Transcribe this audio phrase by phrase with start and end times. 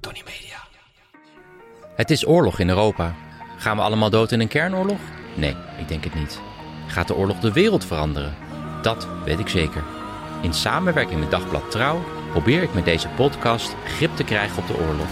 [0.00, 0.58] Tony Media.
[1.96, 3.14] Het is oorlog in Europa.
[3.58, 5.00] Gaan we allemaal dood in een kernoorlog?
[5.36, 6.40] Nee, ik denk het niet.
[6.86, 8.34] Gaat de oorlog de wereld veranderen?
[8.82, 9.82] Dat weet ik zeker.
[10.42, 14.78] In samenwerking met Dagblad Trouw probeer ik met deze podcast grip te krijgen op de
[14.78, 15.08] oorlog.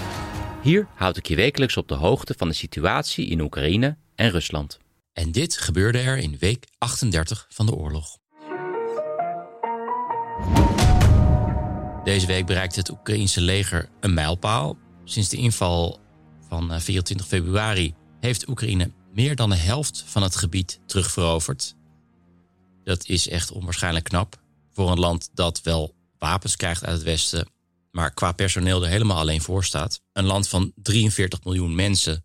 [0.63, 4.79] Hier houd ik je wekelijks op de hoogte van de situatie in Oekraïne en Rusland.
[5.13, 8.19] En dit gebeurde er in week 38 van de oorlog.
[12.09, 14.77] Deze week bereikte het Oekraïense leger een mijlpaal.
[15.05, 16.01] Sinds de inval
[16.49, 21.75] van eh, 24 februari heeft Oekraïne meer dan de helft van het gebied terugveroverd.
[22.85, 24.41] Dat is echt onwaarschijnlijk knap
[24.73, 27.49] voor een land dat wel wapens krijgt uit het Westen,
[27.91, 30.01] maar qua personeel er helemaal alleen voor staat.
[30.13, 32.25] Een land van 43 miljoen mensen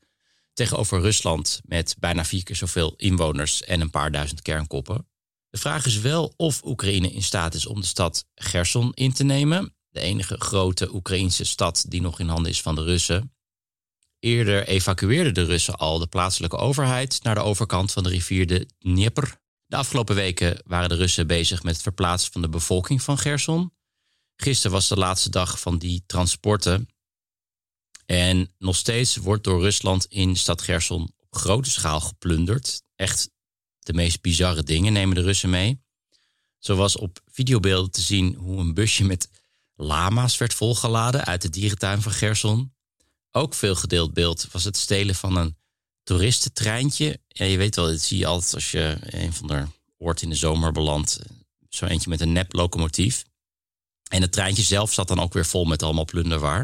[0.54, 5.08] tegenover Rusland met bijna vier keer zoveel inwoners en een paar duizend kernkoppen.
[5.54, 9.24] De vraag is wel of Oekraïne in staat is om de stad Gerson in te
[9.24, 13.34] nemen, de enige grote Oekraïnse stad die nog in handen is van de Russen.
[14.20, 18.68] Eerder evacueerden de Russen al de plaatselijke overheid naar de overkant van de rivier de
[18.80, 19.40] Dnieper.
[19.66, 23.74] De afgelopen weken waren de Russen bezig met het verplaatsen van de bevolking van Gerson.
[24.36, 26.90] Gisteren was de laatste dag van die transporten.
[28.06, 32.84] En nog steeds wordt door Rusland in stad Gerson op grote schaal geplunderd.
[32.96, 33.32] Echt
[33.86, 35.82] de meest bizarre dingen nemen de Russen mee.
[36.60, 39.30] Zo was op videobeelden te zien hoe een busje met
[39.76, 42.74] lama's werd volgeladen uit de dierentuin van Gerson.
[43.32, 45.58] Ook veel gedeeld beeld was het stelen van een
[46.04, 47.20] toeristentreintje.
[47.28, 49.66] Ja, je weet wel, dit zie je altijd als je een van de
[49.98, 51.20] oort in de zomer belandt.
[51.70, 53.24] Zo eentje met een nep locomotief.
[54.10, 56.60] En het treintje zelf zat dan ook weer vol met allemaal plunderwaar.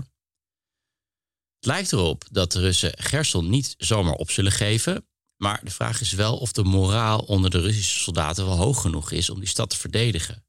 [1.55, 5.08] Het lijkt erop dat de Russen Gerson niet zomaar op zullen geven.
[5.41, 9.11] Maar de vraag is wel of de moraal onder de Russische soldaten wel hoog genoeg
[9.11, 10.45] is om die stad te verdedigen.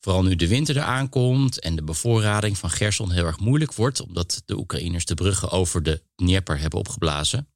[0.00, 4.00] Vooral nu de winter eraan komt en de bevoorrading van Gerson heel erg moeilijk wordt,
[4.00, 7.48] omdat de Oekraïners de bruggen over de Dnieper hebben opgeblazen.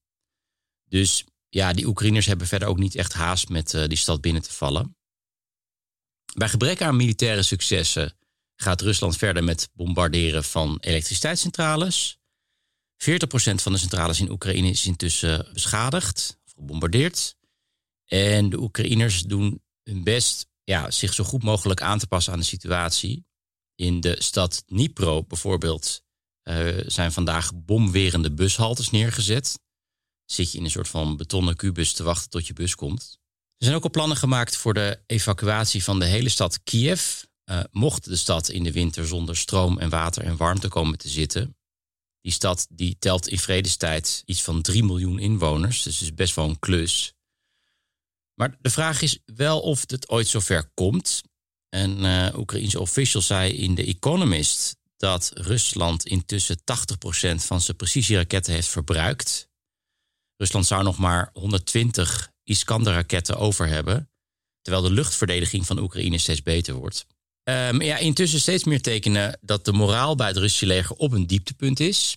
[0.84, 4.42] Dus ja, die Oekraïners hebben verder ook niet echt haast met uh, die stad binnen
[4.42, 4.96] te vallen.
[6.34, 8.18] Bij gebrek aan militaire successen
[8.56, 12.17] gaat Rusland verder met bombarderen van elektriciteitscentrales.
[12.98, 13.04] 40%
[13.54, 17.36] van de centrales in Oekraïne is intussen beschadigd of gebombardeerd.
[18.04, 22.38] En de Oekraïners doen hun best ja, zich zo goed mogelijk aan te passen aan
[22.38, 23.26] de situatie.
[23.74, 26.02] In de stad Dnipro bijvoorbeeld
[26.48, 29.58] uh, zijn vandaag bomwerende bushaltes neergezet.
[30.24, 33.18] Zit je in een soort van betonnen kubus te wachten tot je bus komt.
[33.56, 37.22] Er zijn ook al plannen gemaakt voor de evacuatie van de hele stad Kiev.
[37.50, 41.08] Uh, mocht de stad in de winter zonder stroom en water en warmte komen te
[41.08, 41.57] zitten.
[42.20, 46.48] Die stad die telt in vredestijd iets van 3 miljoen inwoners, dus is best wel
[46.48, 47.14] een klus.
[48.34, 51.22] Maar de vraag is wel of het ooit zover komt.
[51.68, 56.60] Een uh, Oekraïense official zei in The Economist dat Rusland intussen 80%
[57.34, 59.48] van zijn precisieraketten heeft verbruikt.
[60.36, 64.10] Rusland zou nog maar 120 Iskander-raketten over hebben,
[64.62, 67.06] terwijl de luchtverdediging van Oekraïne steeds beter wordt.
[67.48, 71.26] Um, ja, intussen steeds meer tekenen dat de moraal bij het Russische leger op een
[71.26, 72.16] dieptepunt is.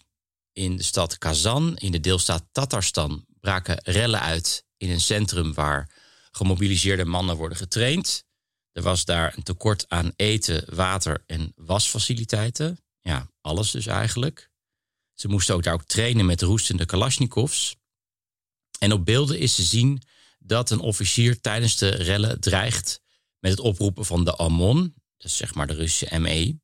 [0.53, 5.91] In de stad Kazan, in de deelstaat Tatarstan, braken rellen uit in een centrum waar
[6.31, 8.23] gemobiliseerde mannen worden getraind.
[8.71, 12.79] Er was daar een tekort aan eten, water en wasfaciliteiten.
[12.99, 14.49] Ja, alles dus eigenlijk.
[15.13, 17.75] Ze moesten ook daar ook trainen met roestende kalasjnikovs.
[18.79, 20.01] En op beelden is te zien
[20.39, 23.01] dat een officier tijdens de rellen dreigt
[23.39, 26.59] met het oproepen van de Amon, dus zeg maar de Russische ME.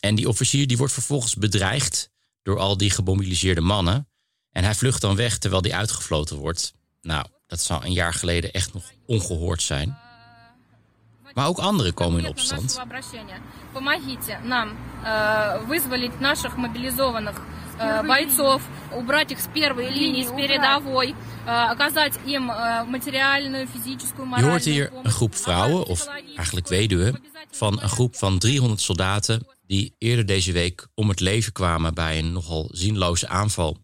[0.00, 2.10] En die officier die wordt vervolgens bedreigd
[2.42, 4.08] door al die gemobiliseerde mannen.
[4.50, 6.74] En hij vlucht dan weg terwijl die uitgefloten wordt.
[7.00, 9.98] Nou, dat zou een jaar geleden echt nog ongehoord zijn.
[11.33, 12.81] Maar ook anderen komen in opstand.
[13.73, 14.77] Помогите нам
[15.67, 17.41] вызволить наших мобилизованных
[18.07, 18.61] бойцов,
[18.95, 22.43] убрать их с первой линии, с передовой, оказать им
[22.87, 28.39] материальную, физическую, Je hoort hier een groep vrouwen, of eigenlijk weduwen, van een groep van
[28.39, 33.77] 300 soldaten die eerder deze week om het leven kwamen bij een nogal zinloze aanval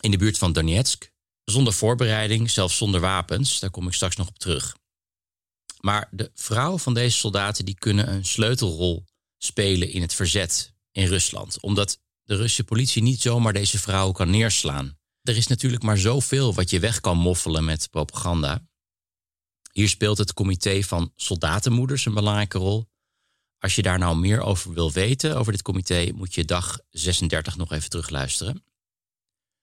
[0.00, 1.10] in de buurt van Donetsk.
[1.44, 4.76] Zonder voorbereiding, zelfs zonder wapens, daar kom ik straks nog op terug.
[5.85, 9.05] Maar de vrouwen van deze soldaten die kunnen een sleutelrol
[9.37, 11.59] spelen in het verzet in Rusland.
[11.61, 14.97] Omdat de Russische politie niet zomaar deze vrouw kan neerslaan.
[15.21, 18.67] Er is natuurlijk maar zoveel wat je weg kan moffelen met propaganda.
[19.71, 22.89] Hier speelt het comité van soldatenmoeders een belangrijke rol.
[23.57, 27.57] Als je daar nou meer over wil weten, over dit comité, moet je dag 36
[27.57, 28.65] nog even terugluisteren.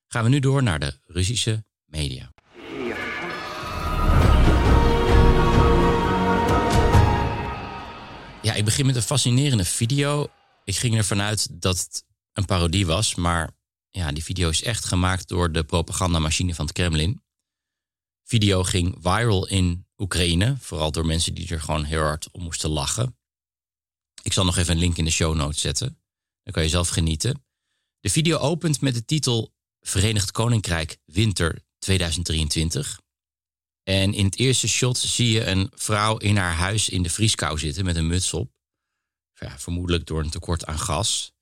[0.07, 2.33] Gaan we nu door naar de Russische media.
[8.43, 10.27] Ja, ik begin met een fascinerende video.
[10.65, 13.51] Ik ging ervan uit dat het een parodie was, maar
[13.91, 17.23] ja, die video is echt gemaakt door de propagandamachine van het Kremlin.
[18.25, 22.71] Video ging viral in Oekraïne, vooral door mensen die er gewoon heel hard om moesten
[22.71, 23.19] lachen.
[24.23, 26.01] Ik zal nog even een link in de show notes zetten.
[26.43, 27.45] Dan kan je zelf genieten.
[28.01, 33.01] De video opent met de titel Verenigd Koninkrijk Winter 2023.
[33.91, 37.59] En in het eerste shot zie je een vrouw in haar huis in de vrieskou
[37.59, 38.51] zitten met een muts op.
[39.35, 41.33] Ja, vermoedelijk door een tekort aan gas.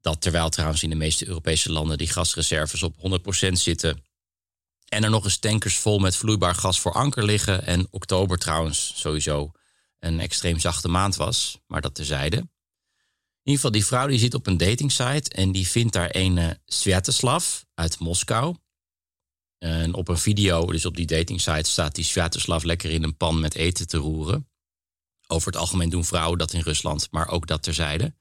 [0.00, 4.04] Dat terwijl trouwens in de meeste Europese landen die gasreserves op 100% zitten.
[4.88, 7.66] En er nog eens tankers vol met vloeibaar gas voor anker liggen.
[7.66, 9.52] En oktober trouwens sowieso
[9.98, 11.58] een extreem zachte maand was.
[11.66, 12.36] Maar dat terzijde.
[12.36, 12.48] In
[13.42, 17.62] ieder geval, die vrouw die zit op een datingsite en die vindt daar een Sviatoslav
[17.74, 18.56] uit Moskou.
[19.58, 23.40] En op een video, dus op die datingsite, staat die Sviatoslav lekker in een pan
[23.40, 24.48] met eten te roeren.
[25.26, 28.14] Over het algemeen doen vrouwen dat in Rusland, maar ook dat terzijde.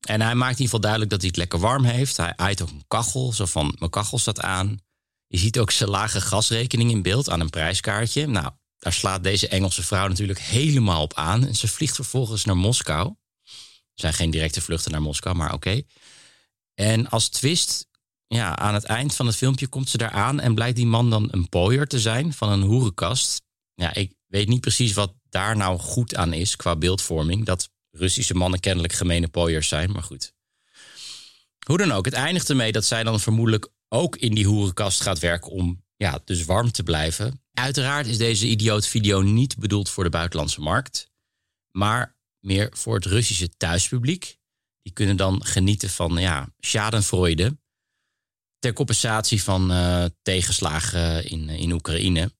[0.00, 2.16] En hij maakt in ieder geval duidelijk dat hij het lekker warm heeft.
[2.16, 4.78] Hij aait ook een kachel, zo van mijn kachel staat aan.
[5.26, 8.26] Je ziet ook zijn lage gasrekening in beeld aan een prijskaartje.
[8.26, 11.46] Nou, daar slaat deze Engelse vrouw natuurlijk helemaal op aan.
[11.46, 13.14] En ze vliegt vervolgens naar Moskou.
[13.94, 15.82] Er zijn geen directe vluchten naar Moskou, maar oké.
[16.74, 17.86] En als twist,
[18.32, 21.10] ja, aan het eind van het filmpje komt ze daar aan en blijkt die man
[21.10, 23.42] dan een pooier te zijn van een hoerenkast.
[23.74, 27.44] Ja, ik weet niet precies wat daar nou goed aan is qua beeldvorming.
[27.44, 30.32] Dat Russische mannen kennelijk gemene pooiers zijn, maar goed.
[31.66, 35.18] Hoe dan ook, het eindigt ermee dat zij dan vermoedelijk ook in die hoerenkast gaat
[35.18, 37.42] werken om ja, dus warm te blijven.
[37.52, 41.10] Uiteraard is deze idioot video niet bedoeld voor de buitenlandse markt,
[41.70, 44.38] maar meer voor het Russische thuispubliek.
[44.82, 47.56] Die kunnen dan genieten van ja, schadenfreude
[48.62, 52.32] ter compensatie van uh, tegenslagen in, in Oekraïne.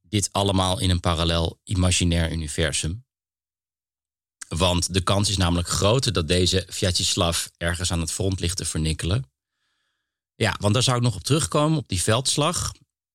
[0.00, 3.06] Dit allemaal in een parallel imaginair universum.
[4.48, 8.64] Want de kans is namelijk groter dat deze Vyacheslav ergens aan het front ligt te
[8.64, 9.30] vernikkelen.
[10.34, 12.72] Ja, want daar zou ik nog op terugkomen, op die veldslag,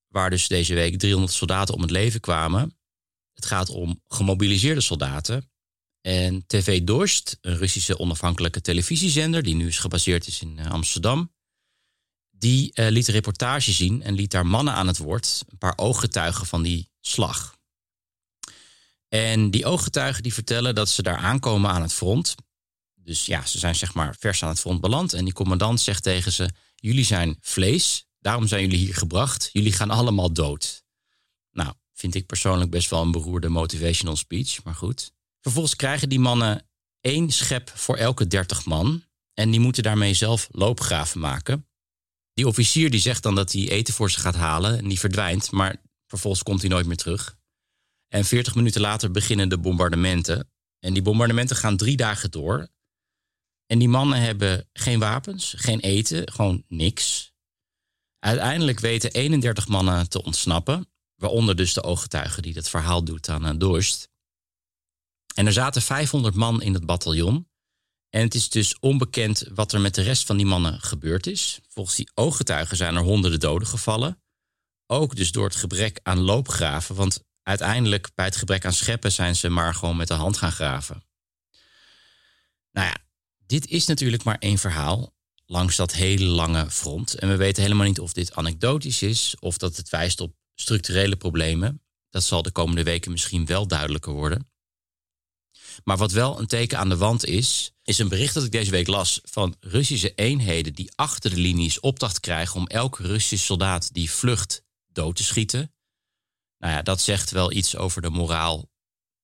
[0.07, 2.77] waar dus deze week 300 soldaten om het leven kwamen.
[3.33, 5.51] Het gaat om gemobiliseerde soldaten.
[6.01, 11.32] En TV Dorst, een Russische onafhankelijke televisiezender, die nu is gebaseerd is in Amsterdam,
[12.43, 15.73] die uh, liet een reportage zien en liet daar mannen aan het woord, een paar
[15.75, 17.57] ooggetuigen van die slag.
[19.07, 22.35] En die ooggetuigen die vertellen dat ze daar aankomen aan het front.
[22.95, 25.13] Dus ja, ze zijn zeg maar vers aan het front beland.
[25.13, 29.49] En die commandant zegt tegen ze: Jullie zijn vlees, daarom zijn jullie hier gebracht.
[29.53, 30.83] Jullie gaan allemaal dood.
[31.51, 35.11] Nou, vind ik persoonlijk best wel een beroerde motivational speech, maar goed.
[35.41, 36.67] Vervolgens krijgen die mannen
[37.01, 39.03] één schep voor elke dertig man.
[39.33, 41.67] En die moeten daarmee zelf loopgraven maken.
[42.33, 45.51] Die officier die zegt dan dat hij eten voor ze gaat halen en die verdwijnt,
[45.51, 47.37] maar vervolgens komt hij nooit meer terug.
[48.07, 50.51] En 40 minuten later beginnen de bombardementen.
[50.79, 52.67] En die bombardementen gaan drie dagen door.
[53.65, 57.33] En die mannen hebben geen wapens, geen eten, gewoon niks.
[58.19, 63.45] Uiteindelijk weten 31 mannen te ontsnappen, waaronder dus de ooggetuige die dat verhaal doet aan
[63.45, 64.09] uh, Dorst.
[65.35, 67.47] En er zaten 500 man in het bataljon.
[68.13, 71.59] En het is dus onbekend wat er met de rest van die mannen gebeurd is.
[71.67, 74.21] Volgens die ooggetuigen zijn er honderden doden gevallen.
[74.87, 76.95] Ook dus door het gebrek aan loopgraven.
[76.95, 80.51] Want uiteindelijk bij het gebrek aan scheppen zijn ze maar gewoon met de hand gaan
[80.51, 81.03] graven.
[82.71, 82.97] Nou ja,
[83.45, 85.13] dit is natuurlijk maar één verhaal
[85.45, 87.13] langs dat hele lange front.
[87.13, 91.15] En we weten helemaal niet of dit anekdotisch is of dat het wijst op structurele
[91.15, 91.81] problemen.
[92.09, 94.52] Dat zal de komende weken misschien wel duidelijker worden.
[95.83, 98.71] Maar wat wel een teken aan de wand is, is een bericht dat ik deze
[98.71, 103.93] week las van Russische eenheden die achter de linies opdracht krijgen om elke Russische soldaat
[103.93, 105.73] die vlucht dood te schieten.
[106.57, 108.69] Nou ja, dat zegt wel iets over de moraal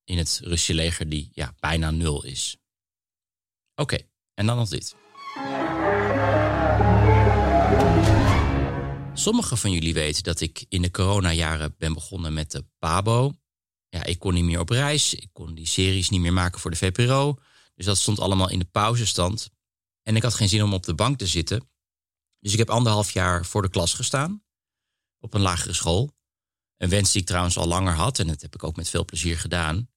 [0.04, 2.58] in het Russische leger die ja, bijna nul is.
[3.76, 3.98] Oké,
[4.34, 4.96] en dan nog dit.
[9.14, 13.34] Sommigen van jullie weten dat ik in de coronajaren ben begonnen met de Pabo.
[13.90, 16.72] Ja, ik kon niet meer op reis, ik kon die series niet meer maken voor
[16.72, 17.40] de VPRO.
[17.76, 19.50] Dus dat stond allemaal in de pauzestand.
[20.04, 21.70] En ik had geen zin om op de bank te zitten.
[22.40, 24.44] Dus ik heb anderhalf jaar voor de klas gestaan.
[25.20, 26.18] Op een lagere school.
[26.78, 28.20] Een wens die ik trouwens al langer had.
[28.20, 29.90] En dat heb ik ook met veel plezier gedaan.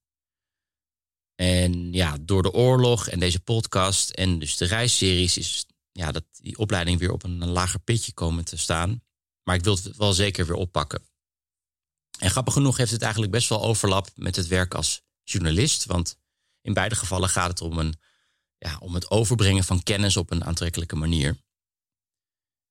[1.35, 6.25] En ja, door de oorlog en deze podcast en dus de reisseries is ja, dat
[6.33, 9.03] die opleiding weer op een lager pitje komen te staan.
[9.43, 11.03] Maar ik wil het wel zeker weer oppakken.
[12.23, 15.85] En grappig genoeg heeft het eigenlijk best wel overlap met het werk als journalist.
[15.85, 16.19] Want
[16.61, 17.95] in beide gevallen gaat het om, een,
[18.59, 21.37] ja, om het overbrengen van kennis op een aantrekkelijke manier.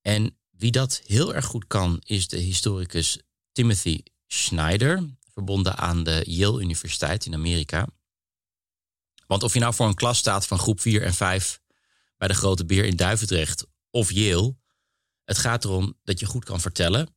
[0.01, 3.19] En wie dat heel erg goed kan, is de historicus
[3.51, 7.87] Timothy Schneider, verbonden aan de Yale Universiteit in Amerika.
[9.27, 11.61] Want of je nou voor een klas staat van groep 4 en 5
[12.17, 14.55] bij de Grote Beer in Duivendrecht of Yale,
[15.23, 17.15] het gaat erom dat je goed kan vertellen.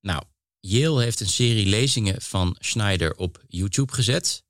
[0.00, 0.22] Nou,
[0.66, 4.44] Yale heeft een serie lezingen van Schneider op YouTube gezet.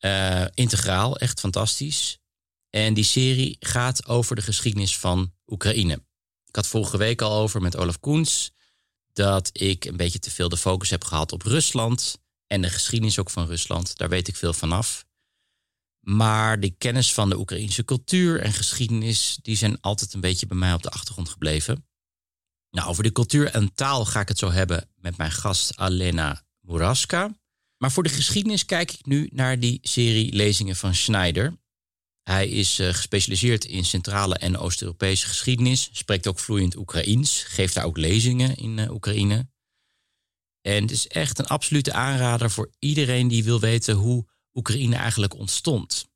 [0.00, 2.18] Uh, integraal, echt fantastisch.
[2.70, 5.94] En die serie gaat over de geschiedenis van Oekraïne.
[6.44, 8.52] Ik had vorige week al over met Olaf Koens
[9.12, 13.18] dat ik een beetje te veel de focus heb gehad op Rusland en de geschiedenis
[13.18, 13.96] ook van Rusland.
[13.96, 15.04] Daar weet ik veel vanaf.
[16.00, 20.56] Maar die kennis van de Oekraïnse cultuur en geschiedenis, die zijn altijd een beetje bij
[20.56, 21.86] mij op de achtergrond gebleven.
[22.74, 26.42] Nou, over de cultuur en taal ga ik het zo hebben met mijn gast Alena
[26.60, 27.36] Muraska.
[27.78, 31.56] Maar voor de geschiedenis kijk ik nu naar die serie lezingen van Schneider.
[32.22, 37.84] Hij is uh, gespecialiseerd in Centrale en Oost-Europese geschiedenis, spreekt ook vloeiend Oekraïens, geeft daar
[37.84, 39.48] ook lezingen in uh, Oekraïne.
[40.60, 45.34] En het is echt een absolute aanrader voor iedereen die wil weten hoe Oekraïne eigenlijk
[45.34, 46.06] ontstond.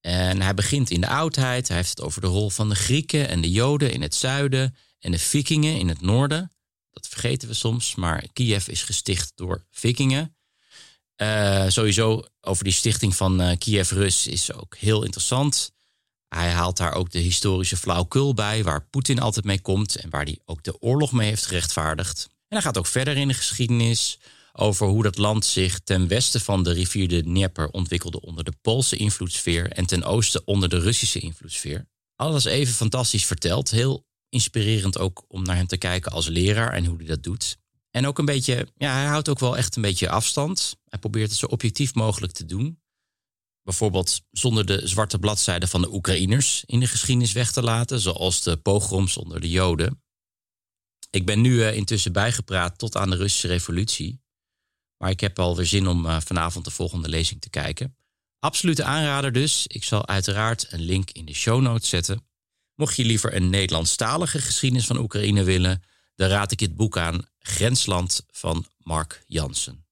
[0.00, 3.28] En hij begint in de oudheid, hij heeft het over de rol van de Grieken
[3.28, 6.52] en de Joden in het zuiden en de Vikingen in het noorden.
[6.90, 10.36] Dat vergeten we soms, maar Kiev is gesticht door Vikingen.
[11.16, 15.72] Uh, sowieso over die stichting van uh, Kiev Rus is ook heel interessant.
[16.28, 20.24] Hij haalt daar ook de historische flauwkul bij, waar Poetin altijd mee komt en waar
[20.24, 22.24] hij ook de oorlog mee heeft gerechtvaardigd.
[22.24, 24.18] En hij gaat ook verder in de geschiedenis
[24.52, 28.52] over hoe dat land zich ten westen van de rivier de Dnieper ontwikkelde onder de
[28.62, 31.86] Poolse invloedssfeer en ten oosten onder de Russische invloedssfeer.
[32.16, 36.84] Alles even fantastisch verteld, heel inspirerend ook om naar hem te kijken als leraar en
[36.84, 37.58] hoe hij dat doet.
[37.90, 40.76] En ook een beetje, ja, hij houdt ook wel echt een beetje afstand.
[40.84, 42.80] Hij probeert het zo objectief mogelijk te doen.
[43.62, 48.42] Bijvoorbeeld zonder de zwarte bladzijden van de Oekraïners in de geschiedenis weg te laten, zoals
[48.42, 50.02] de pogroms onder de Joden.
[51.10, 54.20] Ik ben nu uh, intussen bijgepraat tot aan de Russische revolutie.
[54.96, 57.96] Maar ik heb alweer zin om uh, vanavond de volgende lezing te kijken.
[58.38, 59.66] Absolute aanrader dus.
[59.66, 62.26] Ik zal uiteraard een link in de show notes zetten.
[62.82, 65.82] Mocht je liever een Nederlandstalige geschiedenis van Oekraïne willen,
[66.14, 69.86] dan raad ik het boek aan Grensland van Mark Jansen.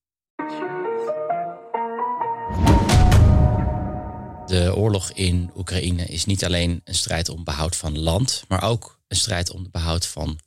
[4.47, 9.01] De oorlog in Oekraïne is niet alleen een strijd om behoud van land, maar ook
[9.09, 10.39] een strijd om behoud van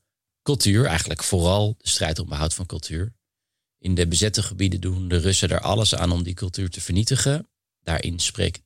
[0.41, 0.85] cultuur.
[0.85, 3.13] Eigenlijk vooral de strijd om behoud van cultuur.
[3.79, 7.47] In de bezette gebieden doen de Russen er alles aan om die cultuur te vernietigen.
[7.83, 8.19] Daarin,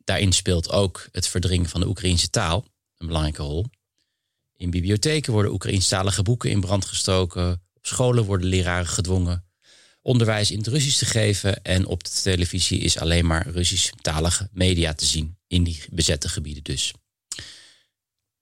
[0.04, 2.66] daarin speelt ook het verdringen van de Oekraïnse taal
[2.98, 3.66] een belangrijke rol.
[4.56, 7.62] In bibliotheken worden Oekraïnstalige boeken in brand gestoken.
[7.74, 9.48] Op scholen worden leraren gedwongen
[10.08, 11.64] onderwijs in het Russisch te geven.
[11.64, 15.38] En op de televisie is alleen maar Russisch-talige media te zien.
[15.48, 16.94] In die bezette gebieden dus.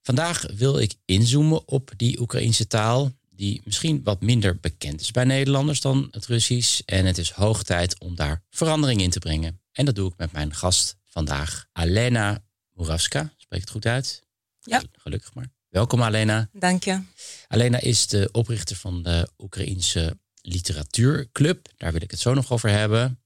[0.01, 3.11] Vandaag wil ik inzoomen op die Oekraïnse taal.
[3.29, 6.81] Die misschien wat minder bekend is bij Nederlanders dan het Russisch.
[6.85, 9.61] En het is hoog tijd om daar verandering in te brengen.
[9.71, 12.43] En dat doe ik met mijn gast vandaag, Alena
[12.73, 13.33] Muravska.
[13.37, 14.24] Spreek het goed uit?
[14.65, 14.83] Ja.
[14.91, 15.47] Gelukkig maar.
[15.69, 16.49] Welkom Alena.
[16.53, 17.01] Dank je.
[17.47, 21.67] Alena is de oprichter van de Oekraïense Literatuurclub.
[21.77, 23.21] Daar wil ik het zo nog over hebben.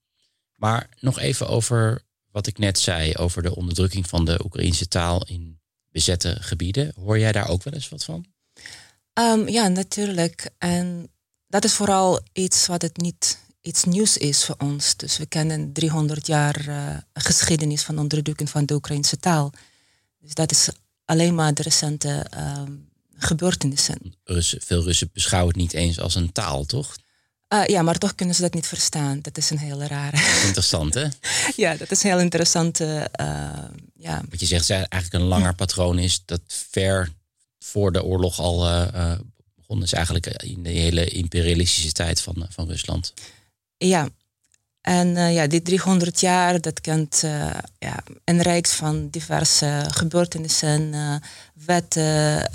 [0.54, 5.26] Maar nog even over wat ik net zei over de onderdrukking van de Oekraïense taal
[5.26, 6.92] in bezette gebieden.
[6.94, 8.26] Hoor jij daar ook wel eens wat van?
[9.14, 10.50] Um, ja, natuurlijk.
[10.58, 11.10] En
[11.46, 14.96] dat is vooral iets wat het niet iets nieuws is voor ons.
[14.96, 19.52] Dus we kennen 300 jaar uh, geschiedenis van onderdrukking van de Oekraïnse taal.
[20.18, 20.68] Dus dat is
[21.10, 22.62] alleen maar de recente uh,
[23.16, 24.14] gebeurtenissen.
[24.24, 26.96] Russen, veel Russen beschouwen het niet eens als een taal, toch?
[27.54, 29.18] Uh, ja, maar toch kunnen ze dat niet verstaan.
[29.20, 30.16] Dat is een hele rare.
[30.46, 31.06] Interessant, hè?
[31.64, 32.80] ja, dat is heel interessant.
[32.80, 33.04] Uh,
[33.94, 34.22] ja.
[34.30, 37.12] Wat je zegt, is eigenlijk een langer patroon is dat ver
[37.58, 39.12] voor de oorlog al uh,
[39.56, 43.12] begonnen is, eigenlijk in de hele imperialistische tijd van, van Rusland.
[43.76, 44.08] Ja,
[44.80, 50.92] en uh, ja, die 300 jaar, dat kent uh, ja, een rijk van diverse gebeurtenissen,
[50.92, 51.14] uh,
[51.64, 52.50] wetten,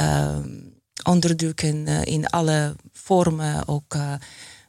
[1.04, 3.98] onderdrukken in alle vormen, ook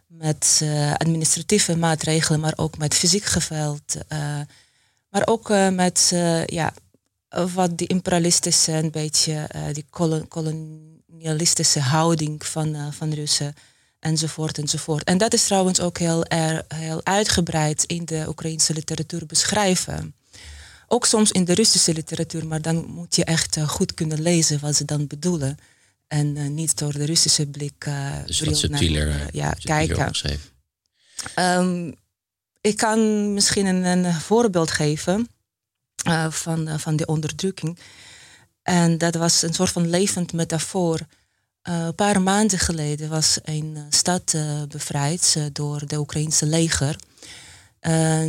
[0.06, 0.64] met
[0.96, 3.96] administratieve maatregelen, maar ook met fysiek geweld,
[5.08, 6.12] maar ook met
[6.46, 6.72] ja,
[7.54, 9.86] wat die imperialistische, een beetje die
[10.28, 13.54] kolonialistische houding van, van Russen
[13.98, 15.04] enzovoort enzovoort.
[15.04, 20.14] En dat is trouwens ook heel, er, heel uitgebreid in de Oekraïnse literatuur beschrijven.
[20.88, 24.60] Ook soms in de Russische literatuur, maar dan moet je echt eh, goed kunnen lezen
[24.60, 25.58] wat ze dan bedoelen.
[26.08, 30.12] En eh, niet door de Russische blik uh, dus wat subtieler, naar, ja, kijken.
[31.38, 31.94] Um,
[32.60, 35.28] ik kan misschien een, een voorbeeld geven
[36.28, 37.78] van, van de onderdrukking.
[38.62, 41.00] En dat was een soort van levend metafoor.
[41.66, 44.36] Een paar maanden geleden was een stad
[44.68, 46.96] bevrijd door de Oekraïnse leger.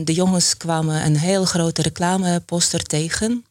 [0.03, 3.45] De jongens kwamen een heel grote reclameposter tegen.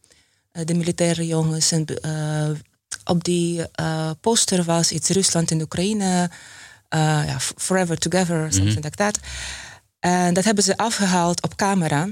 [0.52, 1.72] De militaire jongens.
[1.72, 1.84] En,
[3.04, 3.64] op die
[4.20, 6.30] poster was iets Rusland en Oekraïne.
[6.88, 8.82] ja, forever together, something mm -hmm.
[8.82, 9.18] like that.
[10.00, 12.08] En dat hebben ze afgehaald op camera.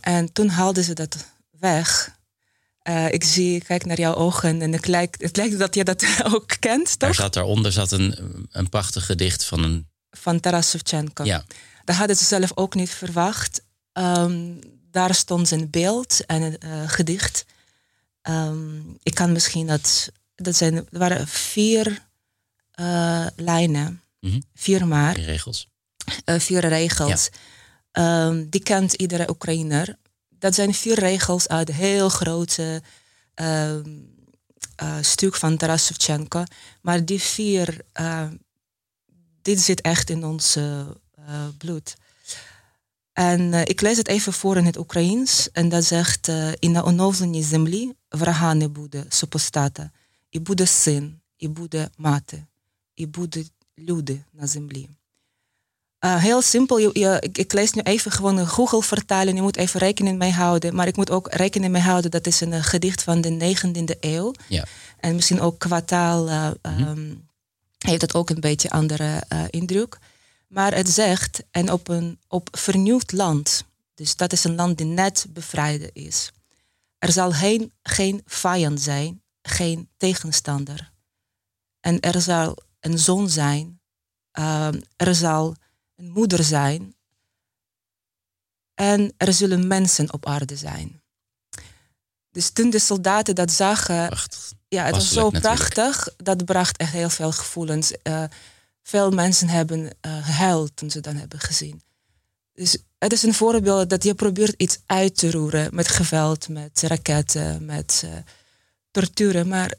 [0.00, 1.16] En toen haalden ze dat
[1.50, 2.16] weg.
[3.10, 6.04] Ik zie, ik kijk naar jouw ogen en het lijkt, het lijkt dat je dat
[6.34, 6.98] ook kent, toch?
[6.98, 8.14] Daar zat daaronder zat een,
[8.50, 9.86] een prachtig gedicht van een...
[10.10, 11.24] Van Taras Shevchenko.
[11.24, 11.44] Ja.
[11.84, 13.62] Dat hadden ze zelf ook niet verwacht.
[13.92, 14.58] Um,
[14.90, 17.44] daar stond zijn beeld en een uh, gedicht.
[18.22, 20.10] Um, ik kan misschien dat.
[20.34, 22.06] Dat zijn, er waren vier
[22.80, 24.02] uh, lijnen.
[24.20, 24.42] Mm -hmm.
[24.54, 25.14] Vier maar.
[25.14, 25.68] Vier regels.
[26.24, 27.28] Vier regels.
[27.92, 28.26] Ja.
[28.26, 29.96] Um, die kent iedere Oekraïner
[30.37, 32.81] Dat zijn vier regels uit een heel grote
[35.01, 36.43] stuk van Taras Shevchenko.
[36.81, 37.85] Maar die vier,
[39.41, 41.95] dit zit echt in ons uh, bloed.
[43.13, 45.51] En uh, ik lees het even voor in het Oekraïens.
[45.51, 49.89] En dat zegt, uh, in de оновленій землі врага не буде, супостата.
[50.31, 52.45] І буде син, і буде мати,
[52.95, 54.89] і будуть люди на землі.
[56.04, 59.34] Uh, heel simpel, je, je, ik, ik, lees nu even gewoon een Google vertalen.
[59.34, 60.74] Je moet even rekening mee houden.
[60.74, 63.98] Maar ik moet ook rekening mee houden dat is een uh, gedicht van de 19e
[64.00, 64.32] eeuw.
[64.48, 64.64] Ja.
[65.00, 66.88] En misschien ook qua taal uh, mm -hmm.
[66.88, 67.28] um,
[67.78, 69.98] heeft het ook een beetje andere indruk.
[70.48, 73.64] Maar het zegt, en op een op vernieuwd land,
[73.94, 76.32] dus dat is een land die net bevrijd is.
[76.98, 80.92] Er zal geen, geen vijand zijn, geen tegenstander.
[81.80, 83.80] En er zal een zoon zijn,
[84.38, 85.56] uh, er zal
[85.98, 86.94] een moeder zijn.
[88.74, 91.02] En er zullen mensen op aarde zijn.
[92.30, 94.52] Dus toen de soldaten dat zagen, Prachtig.
[94.68, 97.92] ja, het was zo prachtig, dat bracht echt heel veel gevoelens.
[98.02, 98.24] Uh,
[98.82, 99.90] veel mensen hebben uh,
[100.26, 101.82] gehuild toen ze dat hebben gezien.
[102.52, 106.82] Dus het is een voorbeeld dat je probeert iets uit te roeren met geweld, met
[106.82, 108.10] raketten, met uh,
[108.90, 109.74] torturen, maar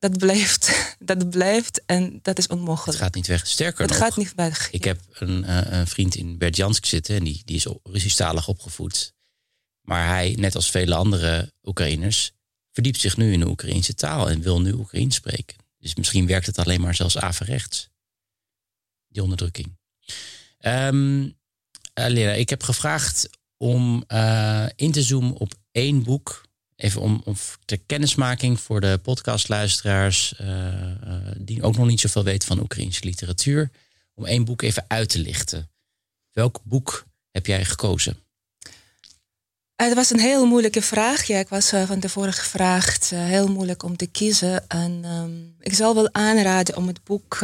[0.00, 0.70] dat blijft,
[1.10, 2.98] dat blijft en dat is onmogelijk.
[2.98, 3.46] Het gaat niet weg.
[3.46, 4.70] Sterker het nog, gaat niet weg.
[4.70, 9.14] Ik heb een, uh, een vriend in Berdjansk zitten en die, die is Russisch-talig opgevoed.
[9.80, 12.32] Maar hij, net als vele andere Oekraïners,
[12.72, 15.56] verdiept zich nu in de Oekraïnse taal en wil nu Oekraïens spreken.
[15.78, 17.88] Dus misschien werkt het alleen maar zelfs averechts
[19.08, 19.78] die onderdrukking.
[20.58, 21.38] Um,
[21.94, 26.48] Lera, ik heb gevraagd om uh, in te zoomen op één boek.
[26.80, 30.74] Even om, om ter kennismaking voor de podcastluisteraars, uh,
[31.36, 33.70] die ook nog niet zoveel weten van Oekraïnse literatuur,
[34.14, 35.70] om één boek even uit te lichten.
[36.32, 38.16] Welk boek heb jij gekozen?
[39.76, 41.24] Het was een heel moeilijke vraag.
[41.24, 43.10] Ja, ik was van tevoren gevraagd.
[43.10, 44.68] Heel moeilijk om te kiezen.
[44.68, 47.38] En um, ik zal wel aanraden om het boek,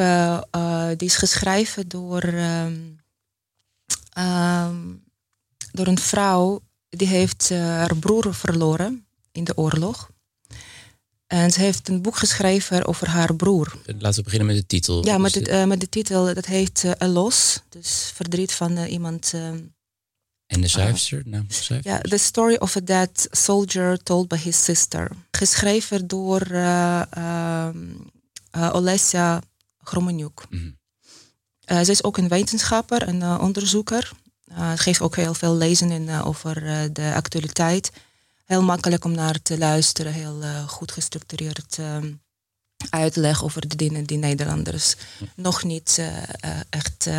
[0.96, 3.00] die is geschreven door, um,
[4.18, 5.04] um,
[5.72, 6.60] door een vrouw.
[6.88, 9.05] Die heeft haar broer verloren
[9.36, 10.10] in de oorlog.
[11.26, 13.76] En ze heeft een boek geschreven over haar broer.
[13.98, 15.04] Laten we beginnen met de titel.
[15.04, 16.34] Ja, met, het, met de titel.
[16.34, 17.62] Dat heet uh, Los.
[17.68, 19.32] Dus verdriet van iemand
[20.46, 21.18] en de schrijfster?
[21.18, 21.92] Uh, nou, schrijfster?
[21.92, 25.10] Ja, The Story of a Dead Soldier Told by His Sister.
[25.30, 26.40] Geschreven door
[28.72, 29.42] Olesja
[29.78, 30.46] Gromenjuk.
[30.50, 30.58] Mm
[31.66, 31.84] -hmm.
[31.84, 34.12] ze is ook een wetenschapper, een onderzoeker.
[34.74, 36.54] Geeft ook heel veel lezen in, over
[36.92, 37.90] de actualiteit.
[38.46, 40.12] Heel makkelijk om naar te luisteren.
[40.12, 41.78] Heel goed gestructureerd
[42.90, 44.94] uitleg over de dingen die Nederlanders
[45.34, 46.00] nog niet
[46.70, 47.10] echt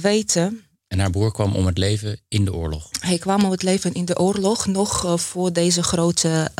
[0.00, 0.64] weten.
[0.88, 2.88] En haar broer kwam om het leven in de oorlog.
[3.00, 6.50] Hij kwam om het leven in de oorlog, nog voor deze grote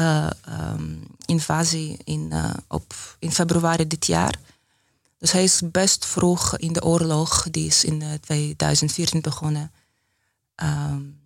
[0.49, 2.33] um, invasie in,
[2.69, 4.39] op, in februari dit jaar.
[5.19, 9.73] Dus hij is best vroeg in de oorlog, die is in 2014 begonnen,
[10.63, 11.21] um,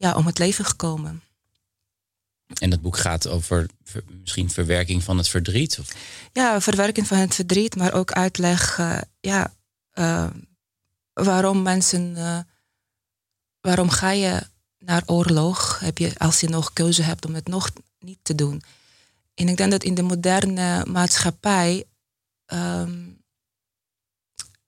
[0.00, 1.22] ja, om het leven gekomen.
[2.60, 5.78] En dat boek gaat over ver, misschien verwerking van het verdriet?
[5.78, 5.88] Of?
[6.32, 8.80] Ja, verwerking van het verdriet, maar ook uitleg,
[9.20, 9.52] ja
[11.12, 12.38] waarom mensen, uh,
[13.60, 14.46] waarom ga je
[14.78, 15.80] naar oorlog?
[15.80, 18.62] Heb je, als je nog keuze hebt om het nog niet te doen.
[19.34, 21.84] En ik denk dat in de moderne maatschappij
[22.46, 23.18] um,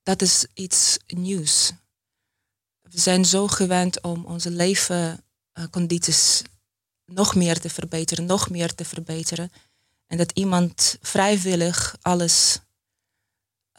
[0.03, 1.73] dat is iets nieuws.
[2.93, 5.25] We zijn zo gewend om onze leven
[5.55, 6.43] uh, condities
[7.07, 9.53] nog meer te verbeteren, nog meer te verbeteren.
[10.07, 12.59] En dat iemand vrijwillig alles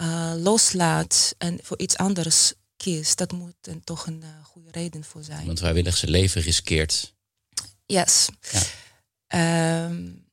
[0.02, 3.18] uh, loslaat en voor iets anders kiest.
[3.18, 5.46] Dat moet er toch een uh, goede reden voor zijn.
[5.46, 7.14] Want vrijwillig zijn leven riskeert.
[7.86, 8.30] Yes.
[8.52, 9.86] Ja.
[9.86, 10.26] Um,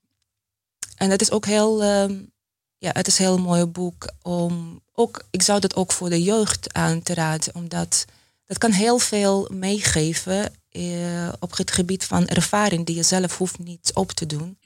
[0.97, 2.33] en het is ook heel, um,
[2.79, 6.23] ja, het is een heel mooi boek om ook, ik zou dat ook voor de
[6.23, 8.05] jeugd aan te raden, omdat
[8.51, 13.59] dat kan heel veel meegeven uh, op het gebied van ervaring die je zelf hoeft
[13.59, 14.59] niet op te doen.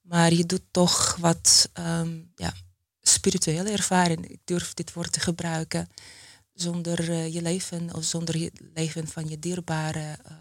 [0.00, 2.54] Maar je doet toch wat um, ja,
[3.00, 4.28] spirituele ervaring.
[4.28, 5.88] Ik durf dit woord te gebruiken.
[6.52, 10.32] Zonder uh, je leven of zonder je leven van je dierbaren uh,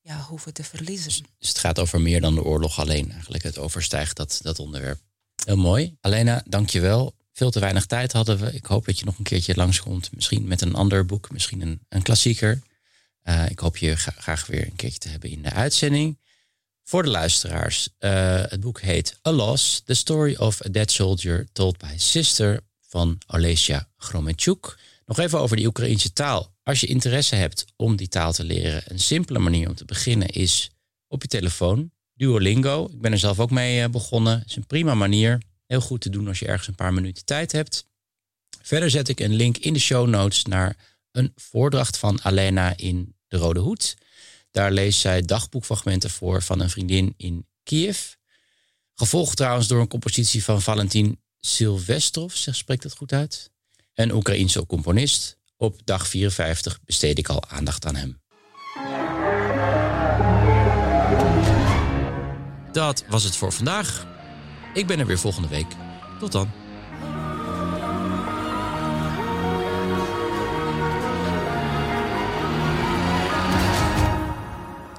[0.00, 1.08] ja, hoeven te verliezen.
[1.08, 3.42] Dus, dus het gaat over meer dan de oorlog alleen eigenlijk.
[3.42, 5.00] Het overstijgt dat, dat onderwerp.
[5.44, 5.96] Heel mooi.
[6.00, 7.14] Alena, dank je wel.
[7.36, 8.52] Veel te weinig tijd hadden we.
[8.52, 10.10] Ik hoop dat je nog een keertje langskomt.
[10.14, 12.62] Misschien met een ander boek, misschien een, een klassieker.
[13.24, 16.18] Uh, ik hoop je graag weer een keertje te hebben in de uitzending.
[16.84, 21.46] Voor de luisteraars, uh, het boek heet A Loss, The Story of a Dead Soldier
[21.52, 24.78] Told by Sister van Olesia Gromenchuk.
[25.06, 26.54] Nog even over die Oekraïnse taal.
[26.62, 30.28] Als je interesse hebt om die taal te leren, een simpele manier om te beginnen
[30.28, 30.70] is
[31.08, 31.90] op je telefoon.
[32.14, 32.88] Duolingo.
[32.92, 34.38] Ik ben er zelf ook mee eh, begonnen.
[34.38, 35.40] Het is een prima manier.
[35.66, 37.86] Heel goed te doen als je ergens een paar minuten tijd hebt.
[38.62, 40.76] Verder zet ik een link in de show notes naar
[41.12, 43.96] een voordracht van Alena in de Rode Hoed.
[44.50, 48.12] Daar leest zij dagboekfragmenten voor van een vriendin in Kiev.
[48.94, 53.50] Gevolgd trouwens door een compositie van Valentin Silvestrov, zeg, spreekt dat goed uit?
[53.94, 55.38] Een Oekraïense componist.
[55.56, 58.20] Op dag 54 besteed ik al aandacht aan hem.
[62.72, 64.15] Dat was het voor vandaag.
[64.76, 65.66] Ik ben er weer volgende week.
[66.18, 66.50] Tot dan.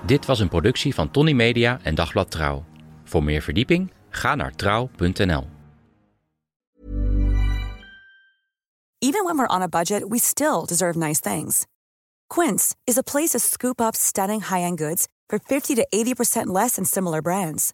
[0.05, 2.65] Dit was een productie van Tony Media en Dagblad Trouw.
[3.03, 5.47] Voor meer verdieping ga naar trouw.nl.
[8.99, 11.65] Even when we're on a budget, we still deserve nice things.
[12.27, 16.73] Quince is a place to scoop up stunning high-end goods for 50 to 80% less
[16.73, 17.73] than similar brands.